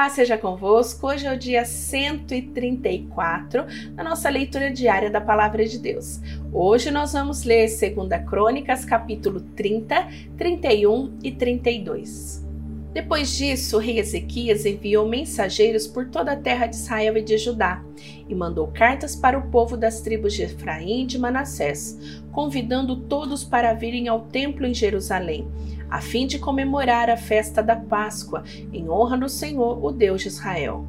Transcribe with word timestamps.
Paz 0.00 0.14
seja 0.14 0.38
convosco. 0.38 1.08
Hoje 1.08 1.26
é 1.26 1.34
o 1.34 1.38
dia 1.38 1.62
134 1.62 3.66
da 3.94 4.02
nossa 4.02 4.30
leitura 4.30 4.70
diária 4.70 5.10
da 5.10 5.20
Palavra 5.20 5.66
de 5.66 5.78
Deus. 5.78 6.18
Hoje 6.50 6.90
nós 6.90 7.12
vamos 7.12 7.44
ler 7.44 7.66
2 7.66 7.90
Crônicas, 8.26 8.82
capítulo 8.82 9.42
30, 9.54 10.08
31 10.38 11.18
e 11.22 11.30
32. 11.30 12.48
Depois 12.94 13.36
disso, 13.36 13.76
o 13.76 13.78
rei 13.78 13.98
Ezequias 13.98 14.64
enviou 14.64 15.06
mensageiros 15.06 15.86
por 15.86 16.08
toda 16.08 16.32
a 16.32 16.36
terra 16.36 16.66
de 16.66 16.76
Israel 16.76 17.18
e 17.18 17.22
de 17.22 17.36
Judá 17.36 17.84
e 18.26 18.34
mandou 18.34 18.68
cartas 18.68 19.14
para 19.14 19.38
o 19.38 19.50
povo 19.50 19.76
das 19.76 20.00
tribos 20.00 20.32
de 20.32 20.44
Efraim 20.44 21.02
e 21.02 21.06
de 21.06 21.18
Manassés, 21.18 22.22
convidando 22.32 22.96
todos 22.96 23.44
para 23.44 23.74
virem 23.74 24.08
ao 24.08 24.22
templo 24.22 24.66
em 24.66 24.72
Jerusalém 24.72 25.46
a 25.90 26.00
fim 26.00 26.26
de 26.26 26.38
comemorar 26.38 27.10
a 27.10 27.16
festa 27.16 27.60
da 27.60 27.74
Páscoa, 27.74 28.44
em 28.72 28.88
honra 28.88 29.18
do 29.18 29.28
Senhor, 29.28 29.84
o 29.84 29.90
Deus 29.90 30.22
de 30.22 30.28
Israel. 30.28 30.86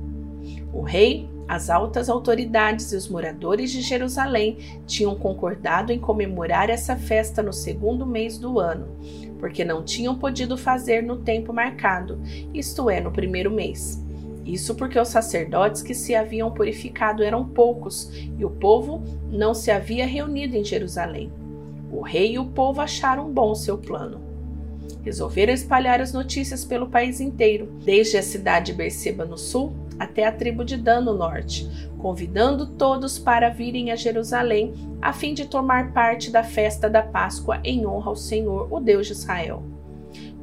O 0.72 0.82
rei, 0.82 1.28
as 1.48 1.70
altas 1.70 2.08
autoridades 2.08 2.92
e 2.92 2.96
os 2.96 3.10
moradores 3.10 3.72
de 3.72 3.82
Jerusalém 3.82 4.58
tinham 4.86 5.16
concordado 5.16 5.92
em 5.92 6.00
comemorar 6.00 6.70
essa 6.70 6.96
festa 6.96 7.42
no 7.42 7.52
segundo 7.52 8.06
mês 8.06 8.38
do 8.38 8.60
ano, 8.60 8.88
porque 9.40 9.66
não 9.66 9.84
tinham 9.84 10.16
podido 10.16 10.56
fazer 10.56 11.02
no 11.02 11.18
tempo 11.18 11.52
marcado, 11.52 12.22
isto 12.54 12.90
é, 12.90 13.02
no 13.02 13.12
primeiro 13.12 13.50
mês. 13.50 14.00
Isso 14.46 14.76
porque 14.76 15.00
os 15.00 15.08
sacerdotes 15.08 15.82
que 15.82 15.94
se 15.94 16.16
haviam 16.16 16.52
purificado 16.52 17.24
eram 17.24 17.46
poucos 17.46 18.12
e 18.38 18.46
o 18.46 18.50
povo 18.50 19.04
não 19.32 19.54
se 19.54 19.72
havia 19.72 20.06
reunido 20.06 20.56
em 20.56 20.64
Jerusalém. 20.64 21.32
O 21.92 22.02
rei 22.02 22.34
e 22.34 22.40
o 22.40 22.46
povo 22.46 22.82
acharam 22.82 23.32
bom 23.32 23.54
seu 23.54 23.78
plano 23.78 24.21
resolveram 25.04 25.54
espalhar 25.54 26.00
as 26.00 26.14
notícias 26.14 26.64
pelo 26.64 26.90
país 26.90 27.20
inteiro, 27.20 27.68
desde 27.84 28.18
a 28.18 28.24
cidade 28.24 28.68
de 28.68 28.74
Berseba 28.74 29.26
no 29.26 29.38
sul 29.38 29.74
até 30.00 30.26
a 30.26 30.32
tribo 30.32 30.66
de 30.66 30.78
Dan 30.78 31.02
no 31.02 31.14
norte, 31.14 31.70
convidando 32.00 32.66
todos 32.66 33.20
para 33.20 33.50
virem 33.50 33.92
a 33.92 33.96
Jerusalém 33.96 34.74
a 35.02 35.14
fim 35.14 35.34
de 35.34 35.46
tomar 35.46 35.94
parte 35.94 36.32
da 36.32 36.44
festa 36.44 36.90
da 36.90 37.04
Páscoa 37.04 37.60
em 37.64 37.86
honra 37.86 38.10
ao 38.10 38.16
Senhor, 38.16 38.68
o 38.72 38.80
Deus 38.80 39.08
de 39.08 39.14
Israel. 39.14 39.64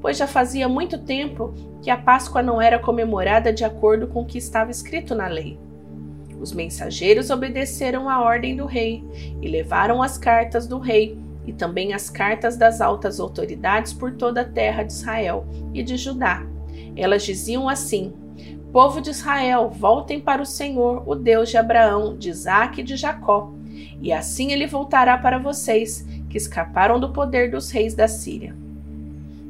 Pois 0.00 0.17
já 0.17 0.28
fazia 0.28 0.69
muito 0.69 0.98
tempo 0.98 1.53
que 1.83 1.91
a 1.91 1.97
Páscoa 1.97 2.43
não 2.43 2.62
era 2.62 2.78
comemorada 2.78 3.53
de 3.53 3.65
acordo 3.65 4.06
com 4.06 4.22
o 4.22 4.27
que 4.27 4.39
estava 4.39 4.70
escrito 4.70 5.15
na 5.15 5.27
lei. 5.27 5.59
Os 6.41 6.53
mensageiros 6.53 7.31
obedeceram 7.31 8.09
à 8.09 8.22
ordem 8.22 8.56
do 8.56 8.65
rei 8.65 9.03
e 9.43 9.48
levaram 9.48 10.00
as 10.00 10.17
cartas 10.17 10.69
do 10.69 10.78
rei 10.78 11.19
e 11.49 11.53
também 11.55 11.95
as 11.95 12.11
cartas 12.11 12.59
das 12.59 12.83
altas 12.83 13.19
autoridades 13.19 13.95
por 13.95 14.13
toda 14.13 14.43
a 14.43 14.45
terra 14.45 14.83
de 14.83 14.93
Israel 14.93 15.47
e 15.73 15.83
de 15.83 15.97
Judá. 15.97 16.47
Elas 16.95 17.25
diziam 17.25 17.71
assim: 17.71 18.13
Povo 18.71 19.01
de 19.01 19.09
Israel, 19.09 19.71
voltem 19.71 20.21
para 20.21 20.43
o 20.43 20.47
Senhor, 20.47 21.03
o 21.07 21.15
Deus 21.15 21.49
de 21.49 21.57
Abraão, 21.57 22.19
de 22.19 22.29
Isaque 22.29 22.83
e 22.83 22.85
de 22.85 22.97
Jacó, 22.97 23.51
e 24.03 24.13
assim 24.13 24.53
ele 24.53 24.67
voltará 24.67 25.17
para 25.17 25.39
vocês, 25.39 26.07
que 26.29 26.37
escaparam 26.37 27.01
do 27.01 27.15
poder 27.15 27.51
dos 27.51 27.71
reis 27.71 27.95
da 27.95 28.07
Síria. 28.07 28.55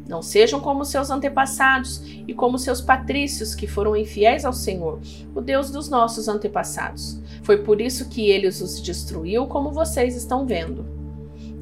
Não 0.09 0.23
sejam 0.23 0.61
como 0.61 0.85
seus 0.85 1.11
antepassados 1.11 2.01
e 2.29 2.33
como 2.33 2.61
seus 2.61 2.81
patrícios, 2.81 3.57
que 3.57 3.67
foram 3.67 3.97
infiéis 3.97 4.45
ao 4.45 4.53
Senhor, 4.53 5.01
o 5.35 5.41
Deus 5.41 5.69
dos 5.69 5.89
nossos 5.89 6.29
antepassados. 6.29 7.21
Foi 7.43 7.59
por 7.59 7.81
isso 7.81 8.09
que 8.09 8.31
ele 8.31 8.47
os 8.47 8.81
destruiu, 8.81 9.49
como 9.49 9.73
vocês 9.73 10.15
estão 10.15 10.47
vendo. 10.47 10.98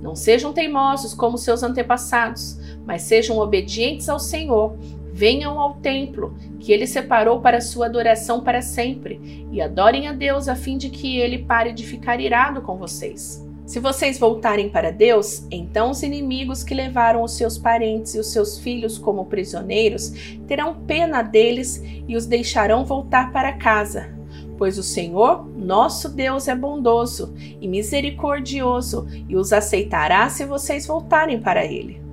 Não 0.06 0.14
sejam 0.14 0.52
teimosos 0.52 1.12
como 1.12 1.36
seus 1.36 1.64
antepassados, 1.64 2.60
mas 2.86 3.02
sejam 3.02 3.38
obedientes 3.38 4.08
ao 4.08 4.20
Senhor. 4.20 4.76
Venham 5.12 5.58
ao 5.58 5.74
templo, 5.74 6.38
que 6.60 6.70
ele 6.70 6.86
separou 6.86 7.40
para 7.40 7.60
sua 7.60 7.86
adoração 7.86 8.40
para 8.40 8.62
sempre, 8.62 9.48
e 9.50 9.60
adorem 9.60 10.06
a 10.06 10.12
Deus 10.12 10.46
a 10.46 10.54
fim 10.54 10.78
de 10.78 10.90
que 10.90 11.18
ele 11.18 11.38
pare 11.38 11.72
de 11.72 11.84
ficar 11.84 12.20
irado 12.20 12.62
com 12.62 12.76
vocês. 12.76 13.44
Se 13.66 13.80
vocês 13.80 14.16
voltarem 14.16 14.68
para 14.68 14.92
Deus, 14.92 15.44
então 15.50 15.90
os 15.90 16.04
inimigos 16.04 16.62
que 16.62 16.72
levaram 16.72 17.24
os 17.24 17.32
seus 17.32 17.58
parentes 17.58 18.14
e 18.14 18.20
os 18.20 18.28
seus 18.28 18.60
filhos 18.60 18.98
como 18.98 19.24
prisioneiros 19.24 20.12
terão 20.46 20.72
pena 20.86 21.20
deles 21.20 21.82
e 22.06 22.14
os 22.14 22.26
deixarão 22.26 22.84
voltar 22.84 23.32
para 23.32 23.54
casa, 23.54 24.15
pois 24.58 24.78
o 24.78 24.82
Senhor, 24.82 25.46
nosso 25.56 26.08
Deus, 26.08 26.48
é 26.48 26.54
bondoso 26.54 27.34
e 27.60 27.68
misericordioso 27.68 29.06
e 29.28 29.36
os 29.36 29.52
aceitará 29.52 30.28
se 30.28 30.44
vocês 30.44 30.86
voltarem 30.86 31.40
para 31.40 31.64
ele. 31.64 32.06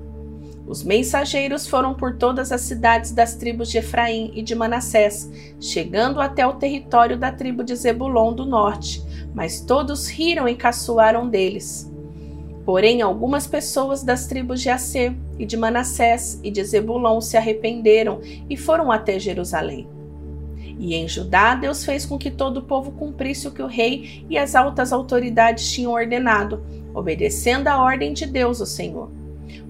Os 0.66 0.82
mensageiros 0.82 1.68
foram 1.68 1.94
por 1.94 2.18
todas 2.18 2.52
as 2.52 2.62
cidades 2.62 3.12
das 3.12 3.36
tribos 3.36 3.70
de 3.70 3.80
Efraim 3.80 4.32
e 4.34 4.42
de 4.42 4.56
Manassés, 4.56 5.30
chegando 5.59 6.22
até 6.22 6.48
o 6.48 6.53
território 6.53 7.18
da 7.18 7.32
tribo 7.32 7.64
de 7.64 7.76
Zebulon 7.76 8.34
do 8.34 8.46
norte, 8.46 9.03
mas 9.34 9.59
todos 9.59 10.08
riram 10.08 10.48
e 10.48 10.56
caçoaram 10.56 11.28
deles. 11.28 11.92
Porém, 12.66 13.02
algumas 13.02 13.46
pessoas 13.46 14.03
das 14.03 14.26
tribos 14.26 14.62
de 14.62 14.70
Assê 14.70 15.14
e 15.38 15.46
de 15.46 15.58
Manassés 15.58 16.40
e 16.42 16.50
de 16.50 16.64
Zebulon 16.64 17.20
se 17.20 17.36
arrependeram 17.36 18.22
e 18.50 18.56
foram 18.56 18.90
até 18.90 19.20
Jerusalém. 19.20 19.88
E 20.84 20.96
em 20.96 21.08
Judá, 21.08 21.56
Deus 21.56 21.86
fez 21.86 22.06
com 22.06 22.18
que 22.18 22.30
todo 22.30 22.58
o 22.58 22.62
povo 22.62 22.92
cumprisse 22.92 23.48
o 23.48 23.52
que 23.52 23.62
o 23.62 23.68
rei 23.68 24.26
e 24.30 24.38
as 24.38 24.54
altas 24.54 24.92
autoridades 24.92 25.72
tinham 25.72 25.94
ordenado, 25.94 26.62
obedecendo 26.94 27.70
a 27.70 27.82
ordem 27.82 28.12
de 28.12 28.26
Deus, 28.26 28.60
o 28.60 28.66
Senhor. 28.66 29.10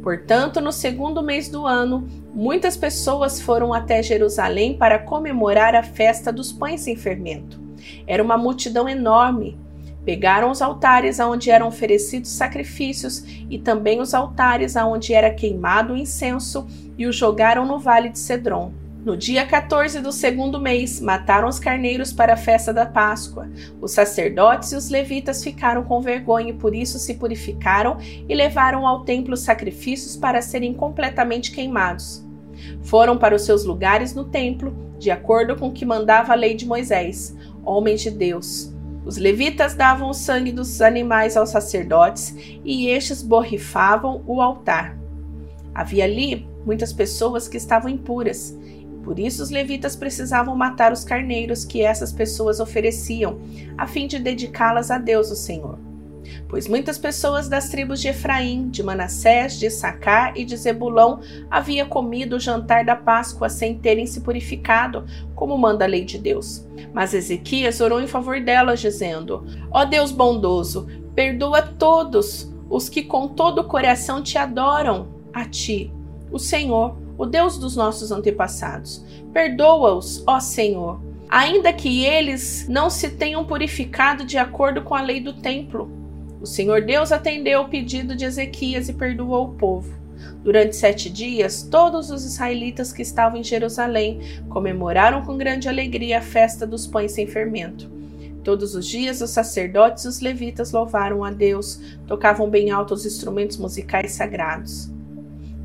Portanto, 0.01 0.59
no 0.59 0.72
segundo 0.72 1.22
mês 1.22 1.47
do 1.47 1.68
ano, 1.68 2.07
muitas 2.34 2.75
pessoas 2.75 3.40
foram 3.40 3.75
até 3.75 4.01
Jerusalém 4.01 4.75
para 4.75 4.97
comemorar 4.97 5.75
a 5.75 5.84
festa 5.84 6.34
dos 6.34 6.51
pães 6.51 6.81
sem 6.81 6.96
fermento. 6.96 7.62
Era 8.07 8.24
uma 8.24 8.35
multidão 8.35 8.90
enorme. 8.90 9.56
Pegaram 10.03 10.50
os 10.50 10.63
altares 10.63 11.19
aonde 11.19 11.51
eram 11.51 11.68
oferecidos 11.68 12.31
sacrifícios 12.31 13.24
e 13.51 13.59
também 13.59 14.01
os 14.01 14.16
altares 14.16 14.75
aonde 14.75 15.13
era 15.13 15.31
queimado 15.31 15.94
o 15.94 15.97
incenso 15.97 16.66
e 16.97 17.06
os 17.06 17.16
jogaram 17.16 17.68
no 17.68 17.78
vale 17.78 18.09
de 18.09 18.18
Cedron. 18.18 18.74
No 19.03 19.17
dia 19.17 19.45
14 19.45 19.99
do 19.99 20.13
segundo 20.13 20.61
mês, 20.61 21.01
mataram 21.01 21.49
os 21.49 21.59
carneiros 21.59 22.13
para 22.13 22.35
a 22.35 22.37
festa 22.37 22.71
da 22.71 22.85
Páscoa. 22.85 23.49
Os 23.81 23.91
sacerdotes 23.91 24.71
e 24.71 24.77
os 24.77 24.89
levitas 24.89 25.43
ficaram 25.43 25.83
com 25.83 25.99
vergonha 25.99 26.51
e 26.51 26.57
por 26.57 26.73
isso 26.73 26.97
se 26.97 27.15
purificaram 27.15 27.97
e 27.99 28.33
levaram 28.33 28.87
ao 28.87 29.03
templo 29.03 29.35
sacrifícios 29.35 30.15
para 30.15 30.41
serem 30.41 30.73
completamente 30.73 31.51
queimados. 31.51 32.25
Foram 32.81 33.17
para 33.17 33.35
os 33.35 33.41
seus 33.41 33.65
lugares 33.65 34.15
no 34.15 34.23
templo, 34.23 34.73
de 34.97 35.11
acordo 35.11 35.57
com 35.57 35.67
o 35.67 35.73
que 35.73 35.85
mandava 35.85 36.31
a 36.31 36.37
lei 36.37 36.55
de 36.55 36.65
Moisés, 36.65 37.35
homens 37.65 37.99
de 37.99 38.09
Deus. 38.09 38.73
Os 39.05 39.17
levitas 39.17 39.75
davam 39.75 40.09
o 40.09 40.13
sangue 40.13 40.53
dos 40.53 40.81
animais 40.81 41.35
aos 41.35 41.49
sacerdotes 41.49 42.33
e 42.63 42.87
estes 42.87 43.21
borrifavam 43.21 44.23
o 44.25 44.41
altar. 44.41 44.97
Havia 45.75 46.05
ali 46.05 46.47
muitas 46.65 46.93
pessoas 46.93 47.49
que 47.49 47.57
estavam 47.57 47.89
impuras 47.89 48.57
por 49.03 49.19
isso, 49.19 49.43
os 49.43 49.49
levitas 49.49 49.95
precisavam 49.95 50.55
matar 50.55 50.93
os 50.93 51.03
carneiros 51.03 51.65
que 51.65 51.81
essas 51.81 52.11
pessoas 52.11 52.61
ofereciam, 52.61 53.39
a 53.77 53.85
fim 53.85 54.07
de 54.07 54.17
dedicá-las 54.17 54.89
a 54.89 54.97
Deus, 54.97 55.29
o 55.29 55.35
Senhor. 55.35 55.77
Pois 56.47 56.69
muitas 56.69 56.97
pessoas 56.97 57.49
das 57.49 57.69
tribos 57.69 57.99
de 57.99 58.07
Efraim, 58.07 58.69
de 58.69 58.81
Manassés, 58.81 59.59
de 59.59 59.69
Sacar 59.69 60.37
e 60.37 60.45
de 60.45 60.55
Zebulão 60.55 61.19
havia 61.51 61.85
comido 61.85 62.37
o 62.37 62.39
jantar 62.39 62.85
da 62.85 62.95
Páscoa 62.95 63.49
sem 63.49 63.77
terem 63.77 64.05
se 64.05 64.21
purificado, 64.21 65.05
como 65.35 65.57
manda 65.57 65.83
a 65.83 65.87
lei 65.87 66.05
de 66.05 66.17
Deus. 66.17 66.65
Mas 66.93 67.13
Ezequias 67.13 67.81
orou 67.81 67.99
em 67.99 68.07
favor 68.07 68.39
delas, 68.39 68.79
dizendo: 68.79 69.45
Ó 69.69 69.83
Deus 69.83 70.11
bondoso, 70.11 70.87
perdoa 71.13 71.61
todos 71.61 72.53
os 72.69 72.87
que 72.87 73.03
com 73.03 73.27
todo 73.27 73.59
o 73.59 73.67
coração 73.67 74.23
te 74.23 74.37
adoram, 74.37 75.09
a 75.33 75.45
ti, 75.45 75.91
o 76.31 76.39
Senhor, 76.39 77.02
o 77.18 77.25
Deus 77.25 77.57
dos 77.57 77.75
nossos 77.75 78.12
antepassados. 78.12 79.03
Perdoa-os, 79.31 80.24
ó 80.28 80.40
Senhor, 80.40 81.01
ainda 81.29 81.74
que 81.74 82.06
eles 82.06 82.68
não 82.68 82.89
se 82.89 83.10
tenham 83.10 83.45
purificado 83.45 84.24
de 84.24 84.38
acordo 84.38 84.81
com 84.81 84.95
a 84.95 85.01
lei 85.01 85.19
do 85.19 85.33
templo. 85.33 85.89
O 86.42 86.45
Senhor 86.45 86.81
Deus 86.81 87.12
atendeu 87.12 87.62
o 87.62 87.69
pedido 87.69 88.15
de 88.15 88.25
Ezequias 88.25 88.89
e 88.89 88.94
perdoou 88.94 89.45
o 89.45 89.54
povo. 89.54 90.04
Durante 90.44 90.75
sete 90.75 91.10
dias, 91.10 91.63
todos 91.63 92.10
os 92.10 92.25
israelitas 92.25 92.92
que 92.92 93.01
estavam 93.01 93.39
em 93.39 93.44
Jerusalém 93.44 94.19
comemoraram 94.50 95.24
com 95.24 95.38
grande 95.38 95.69
alegria 95.69 96.19
a 96.19 96.21
festa 96.21 96.68
dos 96.68 96.86
pães 96.86 97.13
sem 97.13 97.25
fermento. 97.25 97.89
Todos 98.44 98.75
os 98.75 98.86
dias, 98.86 99.21
os 99.21 99.30
sacerdotes 99.30 100.04
e 100.04 100.07
os 100.07 100.19
levitas 100.19 100.74
louvaram 100.74 101.24
a 101.24 101.31
Deus, 101.31 101.80
tocavam 102.06 102.50
bem 102.50 102.71
alto 102.71 102.94
os 102.94 103.06
instrumentos 103.06 103.56
musicais 103.56 104.12
sagrados. 104.12 104.93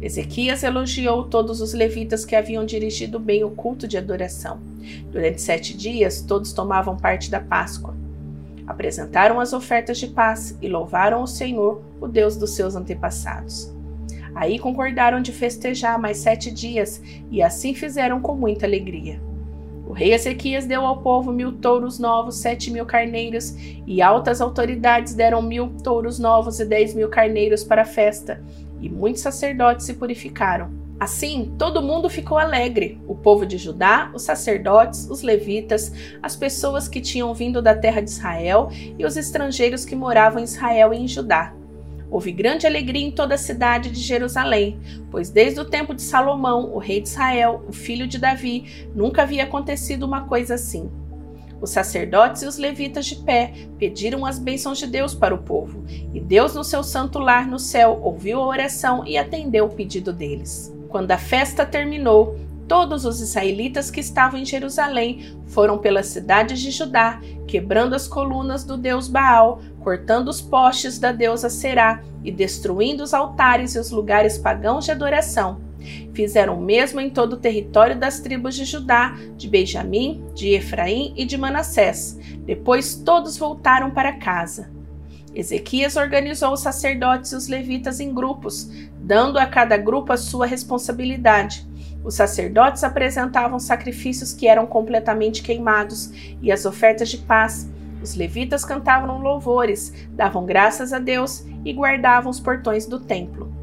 Ezequias 0.00 0.62
elogiou 0.62 1.24
todos 1.24 1.60
os 1.60 1.72
levitas 1.72 2.24
que 2.24 2.36
haviam 2.36 2.64
dirigido 2.64 3.18
bem 3.18 3.42
o 3.42 3.50
culto 3.50 3.88
de 3.88 3.98
adoração. 3.98 4.60
Durante 5.10 5.42
sete 5.42 5.76
dias, 5.76 6.22
todos 6.22 6.52
tomavam 6.52 6.96
parte 6.96 7.28
da 7.30 7.40
Páscoa. 7.40 7.96
Apresentaram 8.64 9.40
as 9.40 9.52
ofertas 9.52 9.98
de 9.98 10.06
paz 10.06 10.56
e 10.62 10.68
louvaram 10.68 11.22
o 11.22 11.26
Senhor, 11.26 11.82
o 12.00 12.06
Deus 12.06 12.36
dos 12.36 12.50
seus 12.50 12.76
antepassados. 12.76 13.74
Aí 14.34 14.58
concordaram 14.58 15.20
de 15.20 15.32
festejar 15.32 15.98
mais 15.98 16.18
sete 16.18 16.48
dias 16.50 17.02
e 17.28 17.42
assim 17.42 17.74
fizeram 17.74 18.20
com 18.20 18.36
muita 18.36 18.66
alegria. 18.66 19.20
O 19.88 19.92
rei 19.94 20.12
Ezequias 20.12 20.66
deu 20.66 20.84
ao 20.84 20.98
povo 20.98 21.32
mil 21.32 21.50
touros 21.50 21.98
novos, 21.98 22.36
sete 22.36 22.70
mil 22.70 22.84
carneiros, 22.84 23.56
e 23.86 24.02
altas 24.02 24.40
autoridades 24.42 25.14
deram 25.14 25.40
mil 25.40 25.70
touros 25.82 26.18
novos 26.18 26.60
e 26.60 26.64
dez 26.66 26.94
mil 26.94 27.08
carneiros 27.08 27.64
para 27.64 27.82
a 27.82 27.86
festa, 27.86 28.40
e 28.80 28.88
muitos 28.88 29.22
sacerdotes 29.22 29.86
se 29.86 29.94
purificaram. 29.94 30.70
Assim, 31.00 31.54
todo 31.56 31.82
mundo 31.82 32.10
ficou 32.10 32.38
alegre: 32.38 33.00
o 33.06 33.14
povo 33.14 33.46
de 33.46 33.56
Judá, 33.56 34.10
os 34.14 34.22
sacerdotes, 34.22 35.08
os 35.08 35.22
levitas, 35.22 35.92
as 36.22 36.34
pessoas 36.34 36.88
que 36.88 37.00
tinham 37.00 37.32
vindo 37.32 37.62
da 37.62 37.74
terra 37.74 38.00
de 38.00 38.10
Israel 38.10 38.68
e 38.98 39.04
os 39.04 39.16
estrangeiros 39.16 39.84
que 39.84 39.94
moravam 39.94 40.40
em 40.40 40.44
Israel 40.44 40.92
e 40.92 40.98
em 40.98 41.06
Judá. 41.06 41.54
Houve 42.10 42.32
grande 42.32 42.66
alegria 42.66 43.06
em 43.06 43.10
toda 43.10 43.34
a 43.34 43.38
cidade 43.38 43.90
de 43.90 44.00
Jerusalém, 44.00 44.80
pois 45.10 45.28
desde 45.28 45.60
o 45.60 45.64
tempo 45.64 45.94
de 45.94 46.00
Salomão, 46.00 46.74
o 46.74 46.78
rei 46.78 47.00
de 47.00 47.08
Israel, 47.08 47.62
o 47.68 47.72
filho 47.72 48.06
de 48.06 48.18
Davi, 48.18 48.88
nunca 48.94 49.22
havia 49.22 49.44
acontecido 49.44 50.04
uma 50.04 50.22
coisa 50.22 50.54
assim. 50.54 50.90
Os 51.60 51.70
sacerdotes 51.70 52.42
e 52.42 52.46
os 52.46 52.56
levitas 52.56 53.06
de 53.06 53.16
pé 53.16 53.52
pediram 53.78 54.24
as 54.24 54.38
bênçãos 54.38 54.78
de 54.78 54.86
Deus 54.86 55.14
para 55.14 55.34
o 55.34 55.42
povo, 55.42 55.84
e 56.14 56.20
Deus, 56.20 56.54
no 56.54 56.62
seu 56.62 56.82
santo 56.82 57.18
lar 57.18 57.46
no 57.46 57.58
céu, 57.58 58.00
ouviu 58.02 58.40
a 58.40 58.46
oração 58.46 59.04
e 59.04 59.18
atendeu 59.18 59.66
o 59.66 59.74
pedido 59.74 60.12
deles. 60.12 60.72
Quando 60.88 61.10
a 61.10 61.18
festa 61.18 61.66
terminou, 61.66 62.38
todos 62.68 63.04
os 63.04 63.20
israelitas 63.20 63.90
que 63.90 64.00
estavam 64.00 64.38
em 64.38 64.44
Jerusalém 64.44 65.36
foram 65.46 65.78
pelas 65.78 66.06
cidades 66.06 66.60
de 66.60 66.70
Judá, 66.70 67.20
quebrando 67.46 67.94
as 67.94 68.06
colunas 68.06 68.62
do 68.62 68.76
deus 68.76 69.08
Baal, 69.08 69.60
cortando 69.80 70.28
os 70.28 70.40
postes 70.40 70.98
da 70.98 71.10
deusa 71.10 71.48
Será 71.48 72.02
e 72.22 72.30
destruindo 72.30 73.02
os 73.02 73.14
altares 73.14 73.74
e 73.74 73.78
os 73.78 73.90
lugares 73.90 74.36
pagãos 74.36 74.84
de 74.84 74.92
adoração. 74.92 75.67
Fizeram 76.12 76.58
o 76.58 76.62
mesmo 76.62 77.00
em 77.00 77.10
todo 77.10 77.34
o 77.34 77.38
território 77.38 77.98
das 77.98 78.20
tribos 78.20 78.54
de 78.54 78.64
Judá, 78.64 79.16
de 79.36 79.48
Benjamim, 79.48 80.24
de 80.34 80.54
Efraim 80.54 81.12
e 81.16 81.24
de 81.24 81.36
Manassés. 81.36 82.18
Depois 82.44 82.94
todos 82.94 83.36
voltaram 83.36 83.90
para 83.90 84.12
casa. 84.12 84.70
Ezequias 85.34 85.96
organizou 85.96 86.52
os 86.52 86.60
sacerdotes 86.60 87.32
e 87.32 87.36
os 87.36 87.48
levitas 87.48 88.00
em 88.00 88.12
grupos, 88.12 88.70
dando 88.98 89.38
a 89.38 89.46
cada 89.46 89.76
grupo 89.76 90.12
a 90.12 90.16
sua 90.16 90.46
responsabilidade. 90.46 91.66
Os 92.02 92.14
sacerdotes 92.14 92.82
apresentavam 92.84 93.58
sacrifícios 93.58 94.32
que 94.32 94.48
eram 94.48 94.66
completamente 94.66 95.42
queimados 95.42 96.10
e 96.40 96.50
as 96.50 96.64
ofertas 96.64 97.08
de 97.08 97.18
paz. 97.18 97.70
Os 98.02 98.14
levitas 98.14 98.64
cantavam 98.64 99.20
louvores, 99.20 99.92
davam 100.12 100.46
graças 100.46 100.92
a 100.92 100.98
Deus 100.98 101.44
e 101.64 101.72
guardavam 101.72 102.30
os 102.30 102.40
portões 102.40 102.86
do 102.86 102.98
templo. 102.98 103.57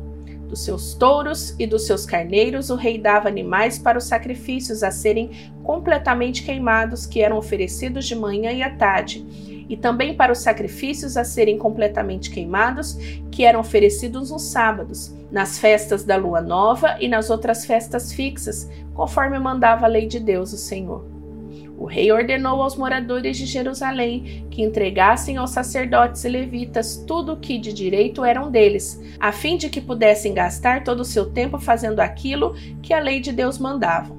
Dos 0.47 0.63
seus 0.63 0.93
touros 0.93 1.55
e 1.57 1.65
dos 1.65 1.85
seus 1.85 2.05
carneiros, 2.05 2.69
o 2.69 2.75
rei 2.75 2.97
dava 2.97 3.27
animais 3.27 3.79
para 3.79 3.97
os 3.97 4.05
sacrifícios 4.05 4.83
a 4.83 4.91
serem 4.91 5.31
completamente 5.63 6.43
queimados, 6.43 7.05
que 7.05 7.21
eram 7.21 7.37
oferecidos 7.37 8.05
de 8.05 8.15
manhã 8.15 8.51
e 8.51 8.61
à 8.61 8.69
tarde 8.69 9.25
e 9.67 9.75
também 9.75 10.15
para 10.15 10.31
os 10.31 10.39
sacrifícios 10.39 11.17
a 11.17 11.23
serem 11.23 11.57
completamente 11.57 12.29
queimados, 12.29 12.97
que 13.31 13.43
eram 13.43 13.59
oferecidos 13.59 14.31
nos 14.31 14.43
sábados, 14.43 15.13
nas 15.31 15.57
festas 15.57 16.03
da 16.03 16.15
lua 16.15 16.41
nova 16.41 16.97
e 16.99 17.07
nas 17.07 17.29
outras 17.29 17.65
festas 17.65 18.13
fixas, 18.13 18.69
conforme 18.93 19.39
mandava 19.39 19.85
a 19.85 19.89
lei 19.89 20.07
de 20.07 20.19
Deus, 20.19 20.53
o 20.53 20.57
Senhor. 20.57 21.14
O 21.77 21.85
rei 21.85 22.11
ordenou 22.11 22.61
aos 22.61 22.77
moradores 22.77 23.37
de 23.37 23.45
Jerusalém 23.45 24.47
que 24.49 24.63
entregassem 24.63 25.35
aos 25.37 25.51
sacerdotes 25.51 26.23
e 26.23 26.29
levitas 26.29 27.03
tudo 27.05 27.33
o 27.33 27.37
que 27.37 27.57
de 27.57 27.73
direito 27.73 28.23
eram 28.23 28.49
deles, 28.49 29.01
a 29.19 29.31
fim 29.31 29.57
de 29.57 29.69
que 29.69 29.81
pudessem 29.81 30.33
gastar 30.33 30.83
todo 30.83 31.01
o 31.01 31.05
seu 31.05 31.29
tempo 31.31 31.59
fazendo 31.59 31.99
aquilo 31.99 32.55
que 32.81 32.93
a 32.93 32.99
lei 32.99 33.19
de 33.19 33.33
Deus 33.33 33.57
mandava. 33.57 34.15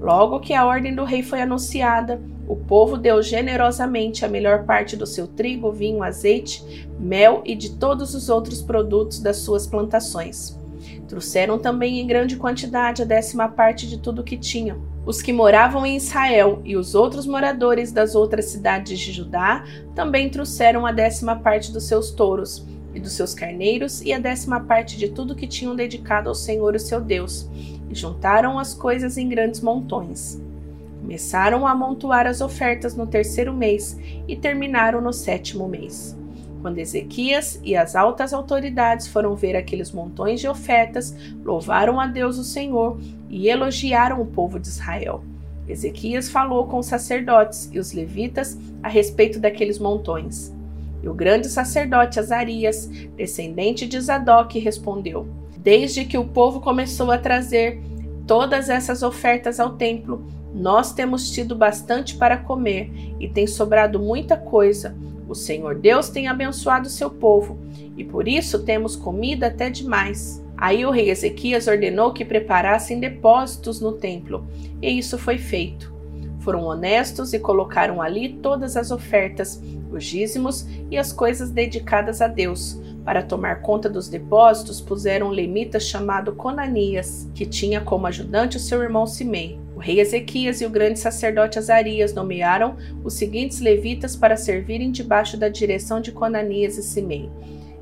Logo 0.00 0.40
que 0.40 0.54
a 0.54 0.64
ordem 0.64 0.94
do 0.94 1.04
rei 1.04 1.22
foi 1.22 1.42
anunciada, 1.42 2.20
o 2.46 2.56
povo 2.56 2.96
deu 2.96 3.22
generosamente 3.22 4.24
a 4.24 4.28
melhor 4.28 4.64
parte 4.64 4.96
do 4.96 5.06
seu 5.06 5.26
trigo, 5.26 5.70
vinho, 5.70 6.02
azeite, 6.02 6.88
mel 6.98 7.42
e 7.44 7.54
de 7.54 7.76
todos 7.76 8.14
os 8.14 8.30
outros 8.30 8.62
produtos 8.62 9.20
das 9.20 9.36
suas 9.36 9.66
plantações. 9.66 10.58
Trouxeram 11.06 11.58
também 11.58 12.00
em 12.00 12.06
grande 12.06 12.36
quantidade 12.36 13.02
a 13.02 13.04
décima 13.04 13.48
parte 13.48 13.86
de 13.86 13.98
tudo 13.98 14.20
o 14.22 14.24
que 14.24 14.38
tinham. 14.38 14.87
Os 15.08 15.22
que 15.22 15.32
moravam 15.32 15.86
em 15.86 15.96
Israel 15.96 16.60
e 16.66 16.76
os 16.76 16.94
outros 16.94 17.26
moradores 17.26 17.90
das 17.90 18.14
outras 18.14 18.44
cidades 18.44 18.98
de 18.98 19.10
Judá 19.10 19.64
também 19.94 20.28
trouxeram 20.28 20.84
a 20.84 20.92
décima 20.92 21.34
parte 21.34 21.72
dos 21.72 21.84
seus 21.84 22.10
touros 22.10 22.66
e 22.94 23.00
dos 23.00 23.12
seus 23.12 23.32
carneiros 23.32 24.02
e 24.02 24.12
a 24.12 24.18
décima 24.18 24.60
parte 24.60 24.98
de 24.98 25.08
tudo 25.08 25.34
que 25.34 25.46
tinham 25.46 25.74
dedicado 25.74 26.28
ao 26.28 26.34
Senhor, 26.34 26.74
o 26.74 26.78
seu 26.78 27.00
Deus, 27.00 27.48
e 27.88 27.94
juntaram 27.94 28.58
as 28.58 28.74
coisas 28.74 29.16
em 29.16 29.30
grandes 29.30 29.62
montões. 29.62 30.38
Começaram 31.00 31.66
a 31.66 31.70
amontoar 31.70 32.26
as 32.26 32.42
ofertas 32.42 32.94
no 32.94 33.06
terceiro 33.06 33.54
mês 33.54 33.98
e 34.28 34.36
terminaram 34.36 35.00
no 35.00 35.14
sétimo 35.14 35.66
mês. 35.66 36.14
Quando 36.60 36.76
Ezequias 36.76 37.58
e 37.64 37.74
as 37.74 37.96
altas 37.96 38.34
autoridades 38.34 39.06
foram 39.06 39.34
ver 39.34 39.56
aqueles 39.56 39.90
montões 39.90 40.38
de 40.38 40.48
ofertas, 40.48 41.16
louvaram 41.42 41.98
a 41.98 42.06
Deus 42.06 42.36
o 42.36 42.44
Senhor 42.44 42.98
e 43.28 43.48
elogiaram 43.48 44.20
o 44.20 44.26
povo 44.26 44.58
de 44.58 44.68
Israel. 44.68 45.22
Ezequias 45.68 46.30
falou 46.30 46.66
com 46.66 46.78
os 46.78 46.86
sacerdotes 46.86 47.68
e 47.72 47.78
os 47.78 47.92
levitas 47.92 48.56
a 48.82 48.88
respeito 48.88 49.38
daqueles 49.38 49.78
montões. 49.78 50.54
E 51.02 51.08
o 51.08 51.14
grande 51.14 51.48
sacerdote 51.48 52.18
Azarias, 52.18 52.86
descendente 53.16 53.86
de 53.86 54.00
Zadok, 54.00 54.58
respondeu: 54.58 55.28
Desde 55.58 56.04
que 56.04 56.18
o 56.18 56.24
povo 56.24 56.60
começou 56.60 57.10
a 57.10 57.18
trazer 57.18 57.80
todas 58.26 58.68
essas 58.68 59.02
ofertas 59.02 59.60
ao 59.60 59.74
templo, 59.74 60.26
nós 60.54 60.92
temos 60.92 61.30
tido 61.30 61.54
bastante 61.54 62.16
para 62.16 62.36
comer 62.36 62.90
e 63.20 63.28
tem 63.28 63.46
sobrado 63.46 64.00
muita 64.00 64.36
coisa. 64.36 64.96
O 65.28 65.34
Senhor 65.34 65.74
Deus 65.74 66.08
tem 66.08 66.26
abençoado 66.26 66.88
seu 66.88 67.10
povo 67.10 67.58
e 67.96 68.02
por 68.02 68.26
isso 68.26 68.64
temos 68.64 68.96
comida 68.96 69.48
até 69.48 69.68
demais. 69.68 70.42
Aí 70.60 70.84
o 70.84 70.90
rei 70.90 71.08
Ezequias 71.08 71.68
ordenou 71.68 72.12
que 72.12 72.24
preparassem 72.24 72.98
depósitos 72.98 73.80
no 73.80 73.92
templo, 73.92 74.44
e 74.82 74.98
isso 74.98 75.16
foi 75.16 75.38
feito. 75.38 75.96
Foram 76.40 76.64
honestos 76.64 77.32
e 77.32 77.38
colocaram 77.38 78.02
ali 78.02 78.30
todas 78.42 78.76
as 78.76 78.90
ofertas, 78.90 79.62
os 79.90 80.04
dízimos 80.04 80.66
e 80.90 80.98
as 80.98 81.12
coisas 81.12 81.50
dedicadas 81.50 82.20
a 82.20 82.26
Deus. 82.26 82.80
Para 83.04 83.22
tomar 83.22 83.62
conta 83.62 83.88
dos 83.88 84.08
depósitos, 84.08 84.80
puseram 84.80 85.28
um 85.28 85.30
lemita 85.30 85.78
chamado 85.78 86.34
Conanias, 86.34 87.30
que 87.34 87.46
tinha 87.46 87.80
como 87.80 88.06
ajudante 88.06 88.56
o 88.56 88.60
seu 88.60 88.82
irmão 88.82 89.06
Simei. 89.06 89.60
O 89.76 89.78
rei 89.78 90.00
Ezequias 90.00 90.60
e 90.60 90.66
o 90.66 90.70
grande 90.70 90.98
sacerdote 90.98 91.58
Azarias 91.58 92.12
nomearam 92.12 92.76
os 93.04 93.14
seguintes 93.14 93.60
levitas 93.60 94.16
para 94.16 94.36
servirem 94.36 94.90
debaixo 94.90 95.36
da 95.36 95.48
direção 95.48 96.00
de 96.00 96.10
Conanias 96.10 96.76
e 96.76 96.82
Simei: 96.82 97.30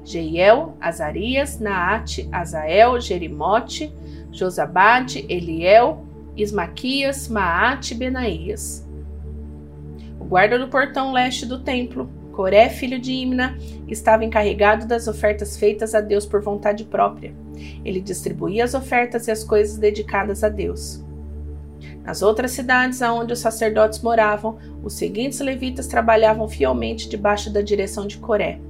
Jeiel, 0.07 0.77
Azarias, 0.81 1.59
Naate, 1.59 2.29
Azael, 2.31 3.01
Jerimote, 3.01 3.93
Josabade, 4.31 5.27
Eliel, 5.29 6.07
Ismaquias, 6.37 7.29
Maate 7.29 7.93
e 7.93 7.97
Benaías. 7.97 8.87
O 10.21 10.25
guarda 10.25 10.59
do 10.59 10.69
portão 10.69 11.13
leste 11.13 11.45
do 11.45 11.59
templo, 11.59 12.09
Coré, 12.33 12.69
filho 12.69 13.01
de 13.01 13.13
Imna, 13.13 13.59
estava 13.89 14.25
encarregado 14.25 14.87
das 14.87 15.09
ofertas 15.09 15.57
feitas 15.57 15.95
a 15.95 16.01
Deus 16.01 16.25
por 16.25 16.41
vontade 16.41 16.85
própria. 16.85 17.35
Ele 17.85 18.01
distribuía 18.01 18.63
as 18.63 18.75
ofertas 18.75 19.27
e 19.27 19.33
as 19.33 19.43
coisas 19.43 19.77
dedicadas 19.77 20.45
a 20.45 20.49
Deus. 20.49 21.05
Nas 22.05 22.23
outras 22.23 22.53
cidades 22.53 23.03
aonde 23.03 23.33
os 23.33 23.41
sacerdotes 23.41 24.01
moravam, 24.03 24.59
os 24.85 24.93
seguintes 24.93 25.41
levitas 25.41 25.89
trabalhavam 25.89 26.49
fielmente 26.49 27.09
debaixo 27.09 27.53
da 27.53 27.61
direção 27.61 28.07
de 28.07 28.19
Coré: 28.19 28.61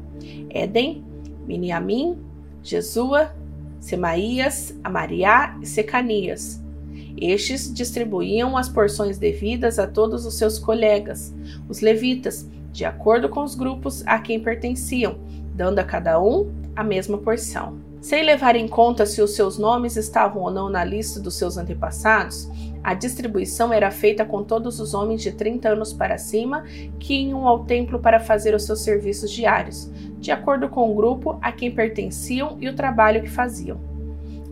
Éden, 0.49 1.05
Miniamim, 1.47 2.19
Jesua, 2.63 3.35
Semaías, 3.81 4.75
Amariá 4.83 5.57
e 5.63 5.67
Secanias. 5.67 6.63
Estes 7.17 7.73
distribuíam 7.73 8.57
as 8.57 8.69
porções 8.69 9.19
devidas 9.19 9.79
a 9.79 9.87
todos 9.87 10.27
os 10.27 10.37
seus 10.37 10.59
colegas, 10.59 11.35
os 11.69 11.81
levitas, 11.81 12.49
de 12.73 12.85
acordo 12.85 13.29
com 13.29 13.43
os 13.43 13.55
grupos 13.55 14.07
a 14.07 14.19
quem 14.19 14.41
pertenciam, 14.41 15.19
dando 15.55 15.79
a 15.79 15.85
cada 15.85 16.21
um 16.21 16.53
a 16.75 16.85
mesma 16.85 17.17
porção. 17.17 17.79
Sem 18.01 18.23
levar 18.23 18.55
em 18.55 18.69
conta 18.69 19.07
se 19.07 19.23
os 19.23 19.35
seus 19.35 19.59
nomes 19.59 19.97
estavam 19.97 20.43
ou 20.43 20.51
não 20.51 20.69
na 20.69 20.85
lista 20.85 21.19
dos 21.19 21.35
seus 21.35 21.57
antepassados, 21.57 22.49
a 22.85 22.95
distribuição 22.95 23.73
era 23.73 23.91
feita 23.91 24.25
com 24.25 24.45
todos 24.45 24.79
os 24.79 24.95
homens 24.95 25.23
de 25.23 25.33
30 25.33 25.71
anos 25.71 25.93
para 25.93 26.19
cima 26.19 26.63
que 27.01 27.15
iam 27.15 27.49
ao 27.49 27.65
templo 27.65 27.99
para 27.99 28.21
fazer 28.21 28.55
os 28.55 28.65
seus 28.65 28.81
serviços 28.81 29.33
diários, 29.33 29.91
de 30.27 30.33
acordo 30.33 30.69
com 30.69 30.91
o 30.91 30.95
grupo 30.95 31.39
a 31.41 31.53
quem 31.53 31.71
pertenciam 31.71 32.59
e 32.61 32.69
o 32.69 32.75
trabalho 32.75 33.23
que 33.23 33.31
faziam. 33.31 33.79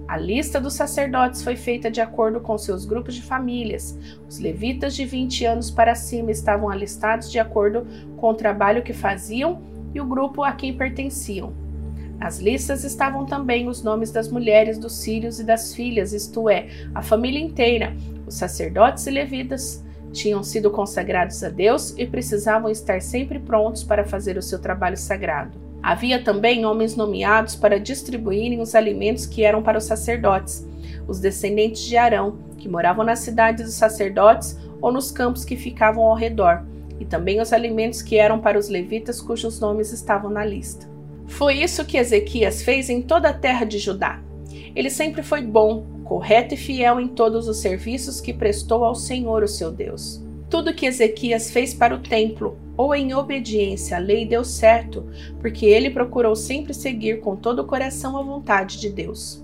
A 0.07 0.17
lista 0.17 0.61
dos 0.61 0.75
sacerdotes 0.75 1.43
foi 1.43 1.57
feita 1.57 1.91
de 1.91 2.01
acordo 2.01 2.39
com 2.39 2.57
seus 2.57 2.85
grupos 2.85 3.17
de 3.17 3.23
famílias. 3.23 3.99
Os 4.29 4.39
levitas 4.39 4.95
de 4.95 5.05
20 5.05 5.45
anos 5.47 5.73
para 5.73 5.97
cima 5.97 6.31
estavam 6.31 6.71
alistados 6.71 7.29
de 7.29 7.41
acordo 7.41 7.85
com 8.17 8.29
o 8.31 8.35
trabalho 8.35 8.85
que 8.85 8.93
faziam 8.93 9.63
e 9.93 10.01
o 10.01 10.05
grupo 10.05 10.45
a 10.45 10.53
quem 10.53 10.77
pertenciam. 10.77 11.53
Nas 12.21 12.39
listas 12.39 12.85
estavam 12.85 13.27
também 13.27 13.67
os 13.67 13.83
nomes 13.83 14.13
das 14.13 14.31
mulheres 14.31 14.79
dos 14.79 15.05
filhos 15.05 15.41
e 15.41 15.45
das 15.45 15.75
filhas, 15.75 16.13
isto 16.13 16.49
é, 16.49 16.69
a 16.95 17.03
família 17.03 17.41
inteira, 17.41 17.97
os 18.25 18.37
sacerdotes 18.37 19.09
e 19.09 19.11
levitas, 19.11 19.83
tinham 20.13 20.45
sido 20.45 20.71
consagrados 20.71 21.43
a 21.43 21.49
Deus 21.49 21.93
e 21.99 22.07
precisavam 22.07 22.71
estar 22.71 23.03
sempre 23.03 23.41
prontos 23.41 23.83
para 23.83 24.05
fazer 24.05 24.39
o 24.39 24.43
seu 24.43 24.61
trabalho 24.61 24.97
sagrado. 24.97 25.64
Havia 25.85 26.19
também 26.19 26.65
homens 26.65 26.97
nomeados 26.97 27.55
para 27.55 27.79
distribuírem 27.79 28.59
os 28.59 28.75
alimentos 28.75 29.27
que 29.27 29.45
eram 29.45 29.63
para 29.63 29.77
os 29.77 29.85
sacerdotes, 29.85 30.67
os 31.07 31.21
descendentes 31.21 31.83
de 31.83 31.95
Arão, 31.95 32.39
que 32.57 32.71
moravam 32.71 33.05
nas 33.05 33.19
cidades 33.19 33.67
dos 33.67 33.75
sacerdotes 33.75 34.59
ou 34.81 34.91
nos 34.91 35.11
campos 35.11 35.45
que 35.45 35.59
ficavam 35.59 36.05
ao 36.05 36.17
redor, 36.17 36.65
e 36.99 37.05
também 37.05 37.39
os 37.39 37.53
alimentos 37.53 38.01
que 38.01 38.17
eram 38.17 38.41
para 38.41 38.59
os 38.59 38.71
levitas 38.71 39.21
cujos 39.21 39.61
nomes 39.61 39.93
estavam 39.93 40.31
na 40.31 40.43
lista. 40.43 40.89
Foi 41.27 41.57
isso 41.57 41.85
que 41.85 41.99
Ezequias 41.99 42.63
fez 42.63 42.89
em 42.89 43.03
toda 43.03 43.29
a 43.29 43.35
terra 43.35 43.67
de 43.67 43.79
Judá. 43.79 44.23
Ele 44.75 44.89
sempre 44.89 45.23
foi 45.23 45.43
bom, 45.43 45.85
correto 46.03 46.55
e 46.55 46.57
fiel 46.57 46.99
em 46.99 47.09
todos 47.09 47.47
os 47.47 47.59
serviços 47.59 48.23
que 48.23 48.33
prestou 48.33 48.87
ao 48.87 48.95
Senhor, 48.95 49.43
o 49.43 49.49
seu 49.49 49.71
Deus. 49.71 50.24
Tudo 50.55 50.73
que 50.73 50.87
Ezequias 50.87 51.51
fez 51.51 51.75
para 51.75 51.97
o 51.97 51.99
templo, 51.99 52.57
ou 52.77 52.95
em 52.95 53.13
obediência 53.13 53.97
à 53.97 53.99
lei, 53.99 54.25
deu 54.25 54.45
certo, 54.45 55.05
porque 55.41 55.67
ele 55.67 55.91
procurou 55.91 56.37
sempre 56.37 56.73
seguir 56.73 57.19
com 57.19 57.35
todo 57.35 57.59
o 57.59 57.65
coração 57.65 58.17
a 58.17 58.23
vontade 58.23 58.79
de 58.79 58.89
Deus. 58.89 59.43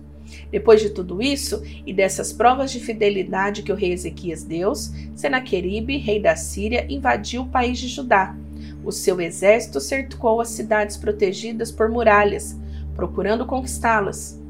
Depois 0.52 0.80
de 0.80 0.90
tudo 0.90 1.20
isso 1.20 1.64
e 1.84 1.92
dessas 1.92 2.32
provas 2.32 2.70
de 2.70 2.78
fidelidade 2.78 3.64
que 3.64 3.72
o 3.72 3.74
rei 3.74 3.92
Ezequias 3.92 4.44
deu, 4.44 4.72
Senaqueribe, 5.16 5.96
rei 5.96 6.20
da 6.20 6.36
Síria, 6.36 6.86
invadiu 6.88 7.42
o 7.42 7.48
país 7.48 7.80
de 7.80 7.88
Judá. 7.88 8.36
O 8.84 8.92
seu 8.92 9.20
exército 9.20 9.80
cercou 9.80 10.40
as 10.40 10.50
cidades 10.50 10.96
protegidas 10.96 11.72
por 11.72 11.88
muralhas, 11.88 12.56
procurando 12.94 13.44
conquistá-las. 13.44 14.40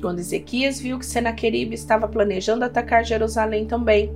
Quando 0.00 0.18
Ezequias 0.18 0.80
viu 0.80 0.98
que 0.98 1.06
Senaqueribe 1.06 1.76
estava 1.76 2.08
planejando 2.08 2.64
atacar 2.64 3.04
Jerusalém 3.04 3.64
também, 3.64 4.10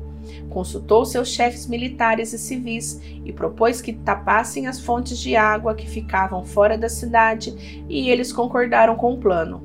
consultou 0.50 1.04
seus 1.04 1.28
chefes 1.28 1.66
militares 1.66 2.33
e 2.33 2.38
civis 2.38 3.00
e 3.25 3.33
propôs 3.33 3.81
que 3.81 3.93
tapassem 3.93 4.66
as 4.66 4.81
fontes 4.81 5.19
de 5.19 5.37
água 5.37 5.75
que 5.75 5.88
ficavam 5.88 6.45
fora 6.45 6.76
da 6.76 6.88
cidade, 6.88 7.85
e 7.88 8.11
eles 8.11 8.33
concordaram 8.33 8.97
com 8.97 9.14
o 9.14 9.19
plano. 9.19 9.62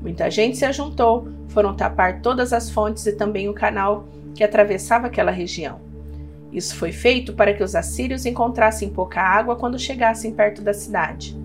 Muita 0.00 0.30
gente 0.30 0.56
se 0.56 0.64
ajuntou, 0.64 1.28
foram 1.48 1.74
tapar 1.74 2.20
todas 2.20 2.52
as 2.52 2.70
fontes 2.70 3.06
e 3.06 3.12
também 3.12 3.48
o 3.48 3.54
canal 3.54 4.06
que 4.34 4.44
atravessava 4.44 5.08
aquela 5.08 5.30
região. 5.30 5.80
Isso 6.52 6.76
foi 6.76 6.92
feito 6.92 7.34
para 7.34 7.52
que 7.52 7.62
os 7.62 7.74
assírios 7.74 8.24
encontrassem 8.24 8.88
pouca 8.88 9.20
água 9.20 9.56
quando 9.56 9.78
chegassem 9.78 10.32
perto 10.32 10.62
da 10.62 10.72
cidade. 10.72 11.36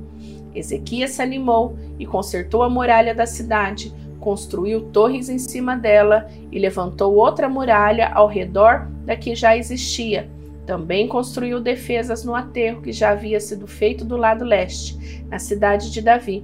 Ezequias 0.56 1.12
se 1.12 1.22
animou 1.22 1.78
e 1.98 2.06
consertou 2.06 2.64
a 2.64 2.70
muralha 2.70 3.14
da 3.14 3.26
cidade, 3.26 3.94
construiu 4.24 4.86
torres 4.86 5.28
em 5.28 5.38
cima 5.38 5.76
dela 5.76 6.30
e 6.50 6.58
levantou 6.58 7.14
outra 7.14 7.50
muralha 7.50 8.10
ao 8.14 8.26
redor 8.26 8.88
da 9.06 9.18
que 9.18 9.36
já 9.36 9.58
existia. 9.58 10.30
Também 10.66 11.10
construiu 11.10 11.60
defesas 11.60 12.24
no 12.24 12.34
aterro 12.34 12.82
que 12.82 12.94
já 12.94 13.10
havia 13.10 13.42
sido 13.42 13.68
feito 13.68 14.06
do 14.06 14.16
lado 14.16 14.46
leste, 14.46 15.26
na 15.30 15.40
cidade 15.40 15.92
de 15.92 16.02
Davi 16.02 16.42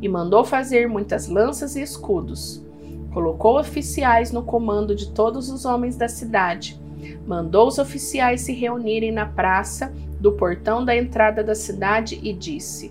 e 0.00 0.08
mandou 0.08 0.42
fazer 0.42 0.88
muitas 0.88 1.28
lanças 1.28 1.76
e 1.76 1.82
escudos. 1.82 2.64
Colocou 3.12 3.60
oficiais 3.60 4.32
no 4.32 4.42
comando 4.42 4.94
de 4.94 5.10
todos 5.10 5.50
os 5.50 5.66
homens 5.66 5.96
da 5.96 6.08
cidade. 6.08 6.80
Mandou 7.26 7.68
os 7.68 7.78
oficiais 7.78 8.40
se 8.40 8.54
reunirem 8.54 9.12
na 9.12 9.26
praça 9.26 9.92
do 10.18 10.32
portão 10.32 10.82
da 10.82 10.96
entrada 10.96 11.44
da 11.44 11.54
cidade 11.54 12.18
e 12.22 12.32
disse: 12.32 12.90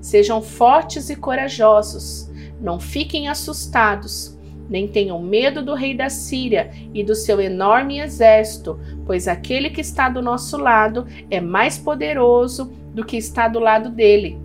Sejam 0.00 0.40
fortes 0.40 1.10
e 1.10 1.16
corajosos, 1.16 2.30
não 2.64 2.80
fiquem 2.80 3.28
assustados, 3.28 4.36
nem 4.70 4.88
tenham 4.88 5.20
medo 5.20 5.62
do 5.62 5.74
rei 5.74 5.94
da 5.94 6.08
Síria 6.08 6.70
e 6.94 7.04
do 7.04 7.14
seu 7.14 7.38
enorme 7.38 8.00
exército, 8.00 8.80
pois 9.04 9.28
aquele 9.28 9.68
que 9.68 9.82
está 9.82 10.08
do 10.08 10.22
nosso 10.22 10.56
lado 10.56 11.06
é 11.30 11.42
mais 11.42 11.76
poderoso 11.76 12.72
do 12.94 13.04
que 13.04 13.18
está 13.18 13.46
do 13.48 13.58
lado 13.58 13.90
dele. 13.90 14.38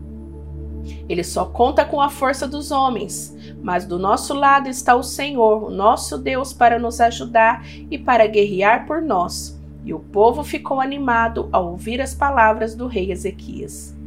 Ele 1.07 1.23
só 1.23 1.45
conta 1.45 1.85
com 1.85 2.01
a 2.01 2.09
força 2.09 2.45
dos 2.45 2.71
homens, 2.71 3.35
mas 3.63 3.85
do 3.85 3.97
nosso 3.97 4.33
lado 4.33 4.67
está 4.67 4.95
o 4.95 5.03
Senhor, 5.03 5.63
o 5.63 5.69
nosso 5.69 6.17
Deus, 6.17 6.51
para 6.51 6.77
nos 6.77 6.99
ajudar 6.99 7.65
e 7.89 7.97
para 7.97 8.27
guerrear 8.27 8.85
por 8.85 9.01
nós. 9.01 9.57
E 9.85 9.93
o 9.93 9.99
povo 9.99 10.43
ficou 10.43 10.81
animado 10.81 11.47
ao 11.53 11.71
ouvir 11.71 12.01
as 12.01 12.13
palavras 12.13 12.75
do 12.75 12.85
rei 12.85 13.11
Ezequias. 13.11 13.97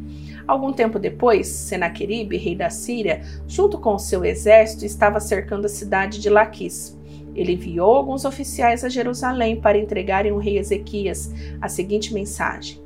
Algum 0.47 0.73
tempo 0.73 0.99
depois, 0.99 1.47
Senaqueribe, 1.47 2.37
rei 2.37 2.55
da 2.55 2.71
Síria, 2.71 3.23
junto 3.47 3.79
com 3.79 3.99
seu 3.99 4.25
exército, 4.25 4.85
estava 4.85 5.21
cercando 5.21 5.67
a 5.67 5.69
cidade 5.69 6.21
de 6.21 6.29
Laquis. 6.29 6.99
Ele 7.35 7.53
enviou 7.53 7.95
alguns 7.95 8.25
oficiais 8.25 8.85
a 8.85 8.89
Jerusalém 8.89 9.61
para 9.61 9.79
entregarem 9.79 10.33
ao 10.33 10.39
rei 10.39 10.59
Ezequias 10.59 11.33
a 11.61 11.69
seguinte 11.69 12.13
mensagem: 12.13 12.83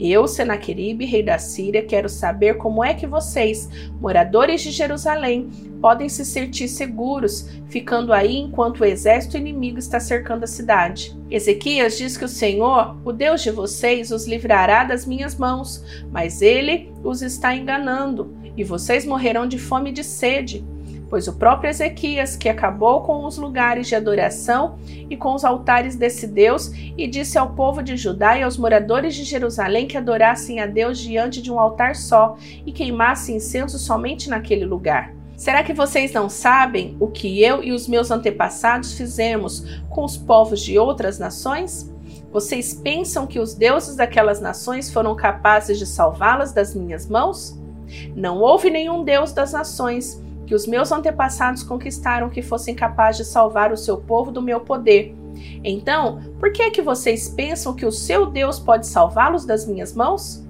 eu, 0.00 0.28
Senaqueribe, 0.28 1.04
rei 1.04 1.24
da 1.24 1.38
Síria, 1.38 1.82
quero 1.82 2.08
saber 2.08 2.56
como 2.56 2.84
é 2.84 2.94
que 2.94 3.06
vocês, 3.06 3.68
moradores 4.00 4.62
de 4.62 4.70
Jerusalém, 4.70 5.50
podem 5.80 6.08
se 6.08 6.24
sentir 6.24 6.68
seguros 6.68 7.48
ficando 7.68 8.12
aí 8.12 8.36
enquanto 8.36 8.80
o 8.80 8.84
exército 8.84 9.36
inimigo 9.36 9.78
está 9.78 10.00
cercando 10.00 10.44
a 10.44 10.46
cidade. 10.46 11.16
Ezequias 11.30 11.96
diz 11.98 12.16
que 12.16 12.24
o 12.24 12.28
Senhor, 12.28 12.96
o 13.04 13.12
Deus 13.12 13.42
de 13.42 13.50
vocês, 13.50 14.10
os 14.10 14.26
livrará 14.26 14.84
das 14.84 15.06
minhas 15.06 15.36
mãos, 15.36 15.84
mas 16.10 16.42
ele 16.42 16.92
os 17.02 17.22
está 17.22 17.54
enganando, 17.54 18.34
e 18.56 18.64
vocês 18.64 19.04
morrerão 19.04 19.46
de 19.46 19.58
fome 19.58 19.90
e 19.90 19.92
de 19.92 20.04
sede 20.04 20.64
pois 21.08 21.26
o 21.26 21.32
próprio 21.32 21.70
Ezequias, 21.70 22.36
que 22.36 22.48
acabou 22.48 23.02
com 23.02 23.24
os 23.24 23.38
lugares 23.38 23.86
de 23.86 23.94
adoração 23.94 24.78
e 25.08 25.16
com 25.16 25.34
os 25.34 25.44
altares 25.44 25.96
desse 25.96 26.26
Deus, 26.26 26.70
e 26.96 27.06
disse 27.06 27.38
ao 27.38 27.50
povo 27.50 27.82
de 27.82 27.96
Judá 27.96 28.38
e 28.38 28.42
aos 28.42 28.58
moradores 28.58 29.14
de 29.14 29.24
Jerusalém 29.24 29.86
que 29.86 29.96
adorassem 29.96 30.60
a 30.60 30.66
Deus 30.66 30.98
diante 30.98 31.40
de 31.40 31.50
um 31.50 31.58
altar 31.58 31.96
só 31.96 32.36
e 32.64 32.72
queimassem 32.72 33.36
incenso 33.36 33.78
somente 33.78 34.28
naquele 34.28 34.64
lugar. 34.64 35.17
Será 35.38 35.62
que 35.62 35.72
vocês 35.72 36.12
não 36.12 36.28
sabem 36.28 36.96
o 36.98 37.06
que 37.06 37.44
eu 37.44 37.62
e 37.62 37.70
os 37.70 37.86
meus 37.86 38.10
antepassados 38.10 38.94
fizemos 38.94 39.64
com 39.88 40.04
os 40.04 40.16
povos 40.16 40.60
de 40.60 40.76
outras 40.76 41.16
nações? 41.16 41.88
Vocês 42.32 42.74
pensam 42.74 43.24
que 43.24 43.38
os 43.38 43.54
deuses 43.54 43.94
daquelas 43.94 44.40
nações 44.40 44.92
foram 44.92 45.14
capazes 45.14 45.78
de 45.78 45.86
salvá-las 45.86 46.52
das 46.52 46.74
minhas 46.74 47.06
mãos? 47.06 47.56
Não 48.16 48.40
houve 48.40 48.68
nenhum 48.68 49.04
deus 49.04 49.32
das 49.32 49.52
nações 49.52 50.20
que 50.44 50.56
os 50.56 50.66
meus 50.66 50.90
antepassados 50.90 51.62
conquistaram 51.62 52.28
que 52.28 52.42
fossem 52.42 52.74
capazes 52.74 53.24
de 53.24 53.32
salvar 53.32 53.70
o 53.72 53.76
seu 53.76 53.96
povo 53.96 54.32
do 54.32 54.42
meu 54.42 54.58
poder. 54.58 55.14
Então, 55.62 56.20
por 56.40 56.50
que 56.50 56.62
é 56.62 56.70
que 56.70 56.82
vocês 56.82 57.28
pensam 57.28 57.76
que 57.76 57.86
o 57.86 57.92
seu 57.92 58.26
Deus 58.26 58.58
pode 58.58 58.88
salvá-los 58.88 59.44
das 59.44 59.68
minhas 59.68 59.94
mãos? 59.94 60.44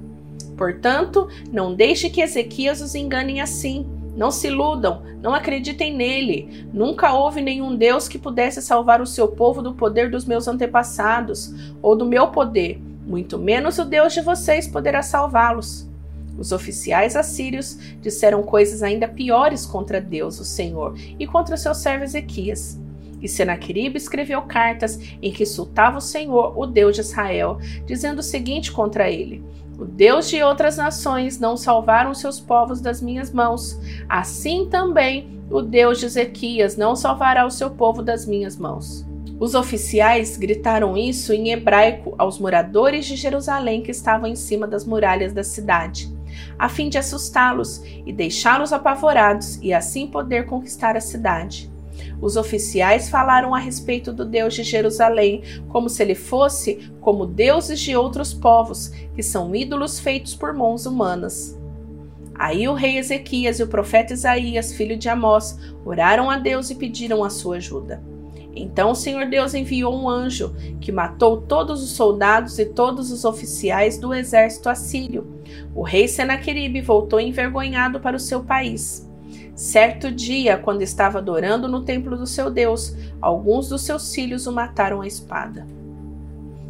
Portanto, 0.57 1.29
não 1.53 1.75
deixe 1.75 2.09
que 2.09 2.23
Ezequias 2.23 2.81
os 2.81 2.95
engane 2.95 3.39
assim. 3.39 3.98
Não 4.19 4.33
se 4.33 4.49
iludam, 4.49 5.05
não 5.23 5.33
acreditem 5.33 5.95
nele. 5.95 6.67
Nunca 6.73 7.13
houve 7.13 7.41
nenhum 7.41 7.77
Deus 7.77 8.09
que 8.09 8.19
pudesse 8.19 8.61
salvar 8.61 9.01
o 9.01 9.07
seu 9.07 9.29
povo 9.29 9.63
do 9.63 9.75
poder 9.75 10.11
dos 10.11 10.25
meus 10.25 10.49
antepassados 10.49 11.55
ou 11.81 11.95
do 11.95 12.05
meu 12.05 12.27
poder. 12.27 12.83
Muito 13.07 13.39
menos 13.39 13.79
o 13.79 13.85
Deus 13.85 14.13
de 14.13 14.21
vocês 14.21 14.67
poderá 14.67 15.03
salvá-los. 15.03 15.89
Os 16.37 16.51
oficiais 16.51 17.15
assírios 17.15 17.79
disseram 18.03 18.43
coisas 18.43 18.83
ainda 18.83 19.07
piores 19.07 19.65
contra 19.65 20.01
Deus, 20.01 20.41
o 20.41 20.45
Senhor, 20.45 20.99
e 21.17 21.25
contra 21.25 21.57
seu 21.57 21.73
servo 21.73 22.03
Ezequias. 22.03 22.77
E 23.23 23.29
Senaqueribe 23.29 23.99
escreveu 23.99 24.43
cartas 24.43 24.99
em 25.23 25.31
que 25.31 25.45
insultava 25.45 25.99
o 25.99 26.01
Senhor, 26.01 26.59
o 26.59 26.67
Deus 26.67 26.97
de 26.97 27.03
Israel, 27.03 27.59
dizendo 27.87 28.19
o 28.19 28.23
seguinte 28.23 28.73
contra 28.73 29.09
ele: 29.09 29.45
O 29.79 29.85
Deus 29.85 30.29
de 30.29 30.43
outras 30.43 30.77
nações 30.77 31.39
não 31.39 31.57
salvaram 31.57 32.13
seus 32.13 32.41
povos 32.41 32.81
das 32.81 33.01
minhas 33.01 33.31
mãos. 33.31 33.79
Assim 34.09 34.69
também 34.69 35.41
o 35.51 35.63
Deus 35.63 36.01
de 36.01 36.07
Ezequias 36.07 36.77
não 36.77 36.97
salvará 36.97 37.47
o 37.47 37.51
seu 37.51 37.71
povo 37.71 38.03
das 38.03 38.27
minhas 38.27 38.57
mãos. 38.57 39.07
Os 39.39 39.55
oficiais 39.55 40.37
gritaram 40.37 40.97
isso 40.97 41.33
em 41.33 41.53
hebraico 41.53 42.15
aos 42.19 42.41
moradores 42.41 43.07
de 43.07 43.15
Jerusalém 43.15 43.81
que 43.81 43.93
estavam 43.93 44.29
em 44.29 44.35
cima 44.35 44.67
das 44.67 44.85
muralhas 44.85 45.33
da 45.33 45.45
cidade 45.45 46.19
a 46.59 46.69
fim 46.69 46.89
de 46.89 46.99
assustá-los 46.99 47.83
e 48.05 48.13
deixá-los 48.13 48.73
apavorados 48.73 49.59
e 49.63 49.73
assim 49.73 50.07
poder 50.07 50.47
conquistar 50.47 50.97
a 50.97 51.01
cidade. 51.01 51.71
Os 52.21 52.37
oficiais 52.37 53.09
falaram 53.09 53.55
a 53.55 53.59
respeito 53.59 54.13
do 54.13 54.25
Deus 54.25 54.55
de 54.55 54.63
Jerusalém, 54.63 55.43
como 55.69 55.89
se 55.89 56.03
ele 56.03 56.15
fosse 56.15 56.91
como 57.01 57.27
deuses 57.27 57.81
de 57.81 57.97
outros 57.97 58.35
povos, 58.35 58.89
que 59.15 59.23
são 59.23 59.55
ídolos 59.55 60.01
feitos 60.01 60.35
por 60.35 60.53
mãos 60.53 60.87
humanas. 60.87 61.59
Aí 62.35 62.69
o 62.69 62.75
rei 62.75 62.99
Ezequias 62.99 63.59
e 63.59 63.63
o 63.65 63.69
profeta 63.69 64.13
Isaías, 64.13 64.73
filho 64.73 64.97
de 64.97 65.09
Amós, 65.09 65.59
oraram 65.85 66.31
a 66.31 66.39
Deus 66.39 66.71
e 66.71 66.75
pediram 66.75 67.25
a 67.25 67.31
sua 67.31 67.57
ajuda. 67.57 68.01
Então 68.55 68.91
o 68.91 68.95
Senhor 68.95 69.27
Deus 69.27 69.55
enviou 69.55 69.95
um 69.95 70.09
anjo 70.09 70.55
que 70.81 70.93
matou 70.93 71.43
todos 71.43 71.83
os 71.83 71.91
soldados 71.91 72.59
e 72.59 72.67
todos 72.67 73.11
os 73.11 73.25
oficiais 73.25 73.99
do 73.99 74.13
exército 74.15 74.69
assírio. 74.69 75.27
O 75.75 75.83
rei 75.83 76.09
Senaqueribe 76.09 76.81
voltou 76.81 77.21
envergonhado 77.21 78.01
para 78.01 78.17
o 78.17 78.21
seu 78.21 78.43
país. 78.43 79.08
Certo 79.59 80.09
dia, 80.13 80.57
quando 80.57 80.83
estava 80.83 81.19
adorando 81.19 81.67
no 81.67 81.83
templo 81.83 82.17
do 82.17 82.29
seu 82.29 82.49
Deus, 82.49 82.95
alguns 83.21 83.69
dos 83.69 83.83
seus 83.83 84.15
filhos 84.15 84.47
o 84.47 84.53
mataram 84.53 85.01
à 85.01 85.07
espada. 85.09 85.67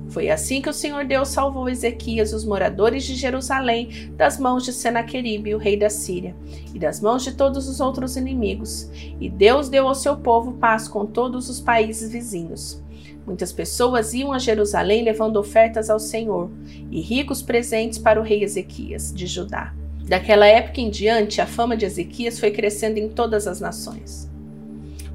Foi 0.09 0.31
assim 0.31 0.63
que 0.63 0.71
o 0.71 0.73
Senhor 0.73 1.05
Deus 1.05 1.29
salvou 1.29 1.69
Ezequias 1.69 2.33
os 2.33 2.47
moradores 2.47 3.05
de 3.05 3.15
Jerusalém 3.15 4.11
das 4.17 4.39
mãos 4.39 4.65
de 4.65 4.73
Senaqueribe, 4.73 5.55
o 5.55 5.59
rei 5.59 5.77
da 5.77 5.91
Síria, 5.91 6.35
e 6.75 6.79
das 6.79 6.99
mãos 6.99 7.23
de 7.23 7.33
todos 7.33 7.69
os 7.69 7.79
outros 7.79 8.17
inimigos. 8.17 8.91
E 9.21 9.29
Deus 9.29 9.69
deu 9.69 9.87
ao 9.87 9.95
seu 9.95 10.17
povo 10.17 10.55
paz 10.55 10.89
com 10.89 11.05
todos 11.05 11.51
os 11.51 11.61
países 11.61 12.11
vizinhos. 12.11 12.83
Muitas 13.27 13.53
pessoas 13.53 14.15
iam 14.15 14.33
a 14.33 14.39
Jerusalém 14.39 15.05
levando 15.05 15.37
ofertas 15.37 15.91
ao 15.91 15.99
Senhor 15.99 16.51
e 16.91 17.03
ricos 17.03 17.43
presentes 17.43 17.99
para 17.99 18.19
o 18.19 18.25
rei 18.25 18.43
Ezequias, 18.43 19.13
de 19.13 19.27
Judá. 19.27 19.75
Daquela 20.09 20.47
época 20.47 20.81
em 20.81 20.89
diante, 20.89 21.41
a 21.41 21.47
fama 21.47 21.77
de 21.77 21.85
Ezequias 21.85 22.41
foi 22.41 22.51
crescendo 22.51 22.97
em 22.99 23.11
todas 23.11 23.47
as 23.47 23.61
nações. 23.61 24.27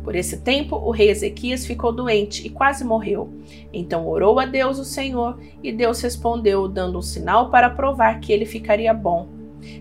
Por 0.04 0.16
esse 0.16 0.38
tempo, 0.38 0.76
o 0.76 0.92
rei 0.92 1.10
Ezequias 1.10 1.66
ficou 1.66 1.92
doente 1.92 2.46
e 2.46 2.50
quase 2.50 2.84
morreu. 2.84 3.34
Então 3.72 4.08
orou 4.08 4.40
a 4.40 4.46
Deus 4.46 4.78
o 4.78 4.86
Senhor, 4.86 5.40
e 5.64 5.72
Deus 5.72 6.00
respondeu, 6.02 6.68
dando 6.68 7.00
um 7.00 7.02
sinal 7.02 7.50
para 7.50 7.70
provar 7.72 8.20
que 8.20 8.32
ele 8.32 8.46
ficaria 8.46 8.94
bom. 8.94 9.30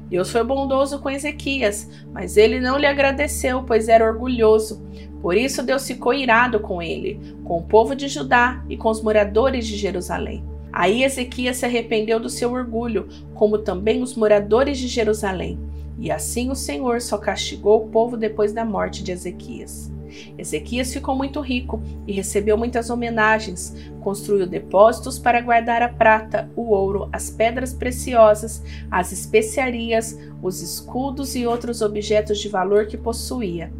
Deus 0.08 0.30
foi 0.30 0.44
bondoso 0.44 1.00
com 1.00 1.10
Ezequias, 1.10 1.90
mas 2.12 2.36
ele 2.36 2.58
não 2.60 2.78
lhe 2.78 2.86
agradeceu, 2.86 3.64
pois 3.64 3.88
era 3.88 4.06
orgulhoso. 4.06 4.82
Por 5.20 5.36
isso 5.36 5.62
Deus 5.62 5.86
ficou 5.86 6.14
irado 6.14 6.58
com 6.60 6.80
ele, 6.80 7.36
com 7.44 7.58
o 7.58 7.62
povo 7.62 7.94
de 7.94 8.08
Judá 8.08 8.64
e 8.68 8.76
com 8.76 8.88
os 8.88 9.02
moradores 9.02 9.66
de 9.66 9.76
Jerusalém. 9.76 10.51
Aí 10.72 11.04
Ezequias 11.04 11.58
se 11.58 11.66
arrependeu 11.66 12.18
do 12.18 12.30
seu 12.30 12.52
orgulho, 12.52 13.08
como 13.34 13.58
também 13.58 14.02
os 14.02 14.14
moradores 14.14 14.78
de 14.78 14.88
Jerusalém. 14.88 15.58
E 15.98 16.10
assim 16.10 16.50
o 16.50 16.54
Senhor 16.54 17.00
só 17.00 17.18
castigou 17.18 17.84
o 17.84 17.88
povo 17.88 18.16
depois 18.16 18.52
da 18.52 18.64
morte 18.64 19.02
de 19.02 19.12
Ezequias. 19.12 19.92
Ezequias 20.36 20.92
ficou 20.92 21.16
muito 21.16 21.40
rico 21.40 21.82
e 22.06 22.12
recebeu 22.12 22.56
muitas 22.56 22.90
homenagens. 22.90 23.74
Construiu 24.00 24.46
depósitos 24.46 25.18
para 25.18 25.40
guardar 25.40 25.82
a 25.82 25.88
prata, 25.88 26.50
o 26.56 26.70
ouro, 26.70 27.08
as 27.12 27.30
pedras 27.30 27.72
preciosas, 27.72 28.62
as 28.90 29.12
especiarias, 29.12 30.18
os 30.42 30.60
escudos 30.60 31.34
e 31.34 31.46
outros 31.46 31.82
objetos 31.82 32.38
de 32.40 32.48
valor 32.48 32.86
que 32.86 32.96
possuía. 32.96 33.72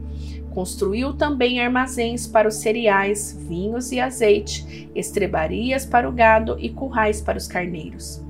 Construiu 0.55 1.15
também 1.15 1.61
armazéns 1.61 2.27
para 2.27 2.47
os 2.47 2.57
cereais, 2.57 3.39
vinhos 3.49 3.91
e 3.91 3.99
azeite, 3.99 4.91
estrebarias 4.95 5.87
para 5.87 6.07
o 6.07 6.13
gado 6.13 6.57
e 6.59 6.69
currais 6.69 7.23
para 7.23 7.39
os 7.39 7.47
carneiros. 7.47 8.23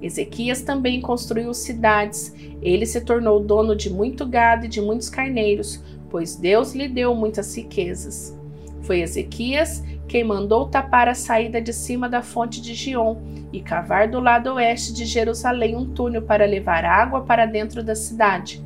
Ezequias 0.00 0.62
também 0.62 1.00
construiu 1.02 1.52
cidades. 1.52 2.34
Ele 2.62 2.86
se 2.86 3.00
tornou 3.02 3.40
dono 3.40 3.76
de 3.76 3.92
muito 3.92 4.24
gado 4.24 4.64
e 4.64 4.68
de 4.68 4.80
muitos 4.80 5.10
carneiros, 5.10 5.82
pois 6.08 6.34
Deus 6.34 6.74
lhe 6.74 6.88
deu 6.88 7.14
muitas 7.14 7.54
riquezas. 7.54 8.34
Foi 8.80 9.00
Ezequias 9.00 9.82
quem 10.08 10.24
mandou 10.24 10.68
tapar 10.68 11.08
a 11.08 11.14
saída 11.14 11.60
de 11.60 11.72
cima 11.72 12.08
da 12.08 12.22
fonte 12.22 12.62
de 12.62 12.72
Gion 12.72 13.16
e 13.52 13.60
cavar 13.60 14.08
do 14.08 14.20
lado 14.20 14.54
oeste 14.54 14.94
de 14.94 15.04
Jerusalém 15.04 15.76
um 15.76 15.84
túnel 15.84 16.22
para 16.22 16.46
levar 16.46 16.84
água 16.84 17.22
para 17.22 17.44
dentro 17.44 17.82
da 17.82 17.94
cidade. 17.94 18.64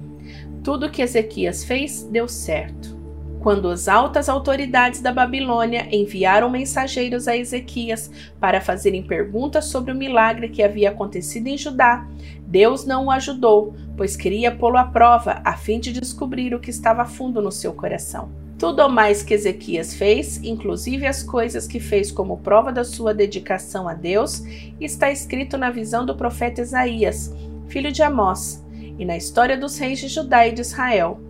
Tudo 0.63 0.91
que 0.91 1.01
Ezequias 1.01 1.65
fez 1.65 2.05
deu 2.05 2.29
certo. 2.29 3.00
Quando 3.41 3.71
as 3.71 3.89
altas 3.89 4.29
autoridades 4.29 5.01
da 5.01 5.11
Babilônia 5.11 5.89
enviaram 5.91 6.51
mensageiros 6.51 7.27
a 7.27 7.35
Ezequias 7.35 8.11
para 8.39 8.61
fazerem 8.61 9.03
perguntas 9.03 9.65
sobre 9.65 9.93
o 9.93 9.97
milagre 9.97 10.51
que 10.51 10.63
havia 10.63 10.91
acontecido 10.91 11.47
em 11.47 11.57
Judá, 11.57 12.07
Deus 12.47 12.85
não 12.85 13.07
o 13.07 13.11
ajudou, 13.11 13.75
pois 13.97 14.15
queria 14.15 14.55
pô-lo 14.55 14.77
à 14.77 14.85
prova 14.85 15.41
a 15.43 15.55
fim 15.57 15.81
de 15.81 15.91
descobrir 15.91 16.55
o 16.55 16.61
que 16.61 16.69
estava 16.69 17.07
fundo 17.07 17.41
no 17.41 17.51
seu 17.51 17.73
coração. 17.73 18.31
Tudo 18.59 18.85
o 18.85 18.91
mais 18.91 19.23
que 19.23 19.33
Ezequias 19.33 19.95
fez, 19.95 20.37
inclusive 20.45 21.07
as 21.07 21.23
coisas 21.23 21.67
que 21.67 21.81
fez 21.81 22.13
como 22.13 22.37
prova 22.37 22.71
da 22.71 22.85
sua 22.85 23.15
dedicação 23.15 23.89
a 23.89 23.95
Deus, 23.95 24.43
está 24.79 25.11
escrito 25.11 25.57
na 25.57 25.71
visão 25.71 26.05
do 26.05 26.15
profeta 26.15 26.61
Isaías, 26.61 27.35
filho 27.69 27.91
de 27.91 28.03
Amós, 28.03 28.63
e 28.99 29.05
na 29.07 29.17
história 29.17 29.57
dos 29.57 29.79
reis 29.79 29.99
de 29.99 30.09
Judá 30.09 30.47
e 30.47 30.53
de 30.53 30.61
Israel 30.61 31.30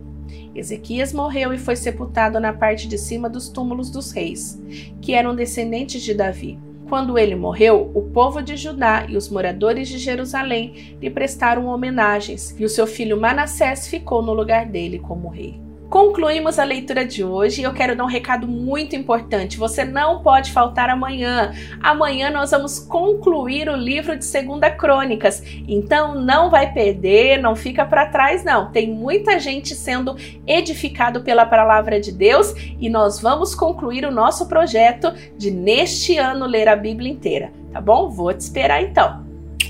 Ezequias 0.53 1.13
morreu 1.13 1.53
e 1.53 1.57
foi 1.57 1.75
sepultado 1.75 2.39
na 2.39 2.53
parte 2.53 2.87
de 2.87 2.97
cima 2.97 3.29
dos 3.29 3.49
túmulos 3.49 3.89
dos 3.89 4.11
reis, 4.11 4.61
que 5.01 5.13
eram 5.13 5.35
descendentes 5.35 6.01
de 6.01 6.13
Davi. 6.13 6.59
Quando 6.89 7.17
ele 7.17 7.35
morreu, 7.35 7.89
o 7.93 8.01
povo 8.01 8.41
de 8.41 8.57
Judá 8.57 9.05
e 9.07 9.15
os 9.15 9.29
moradores 9.29 9.87
de 9.87 9.97
Jerusalém 9.97 10.97
lhe 11.01 11.09
prestaram 11.09 11.67
homenagens, 11.67 12.53
e 12.59 12.65
o 12.65 12.69
seu 12.69 12.85
filho 12.85 13.19
Manassés 13.19 13.87
ficou 13.87 14.21
no 14.21 14.33
lugar 14.33 14.65
dele 14.65 14.99
como 14.99 15.29
rei. 15.29 15.70
Concluímos 15.91 16.57
a 16.57 16.63
leitura 16.63 17.05
de 17.05 17.21
hoje 17.21 17.59
e 17.59 17.63
eu 17.65 17.73
quero 17.73 17.97
dar 17.97 18.05
um 18.05 18.07
recado 18.07 18.47
muito 18.47 18.95
importante. 18.95 19.57
Você 19.57 19.83
não 19.83 20.23
pode 20.23 20.49
faltar 20.53 20.89
amanhã. 20.89 21.53
Amanhã 21.83 22.29
nós 22.29 22.51
vamos 22.51 22.79
concluir 22.79 23.67
o 23.67 23.75
livro 23.75 24.17
de 24.17 24.23
Segunda 24.23 24.71
Crônicas. 24.71 25.43
Então 25.67 26.15
não 26.15 26.49
vai 26.49 26.71
perder, 26.71 27.41
não 27.41 27.57
fica 27.57 27.85
para 27.85 28.05
trás 28.05 28.41
não. 28.41 28.71
Tem 28.71 28.89
muita 28.89 29.37
gente 29.37 29.75
sendo 29.75 30.15
edificado 30.47 31.23
pela 31.23 31.45
palavra 31.45 31.99
de 31.99 32.13
Deus 32.13 32.53
e 32.79 32.89
nós 32.89 33.19
vamos 33.19 33.53
concluir 33.53 34.05
o 34.05 34.11
nosso 34.11 34.47
projeto 34.47 35.13
de 35.37 35.51
neste 35.51 36.17
ano 36.17 36.45
ler 36.45 36.69
a 36.69 36.75
Bíblia 36.77 37.11
inteira, 37.11 37.51
tá 37.73 37.81
bom? 37.81 38.09
Vou 38.09 38.33
te 38.33 38.39
esperar 38.39 38.81
então. 38.81 39.25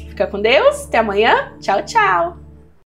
Fica 0.07 0.27
com 0.27 0.39
Deus. 0.39 0.85
Até 0.85 0.99
amanhã. 0.99 1.53
Tchau, 1.59 1.81
tchau. 1.81 2.40